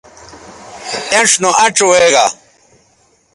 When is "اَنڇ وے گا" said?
1.63-2.25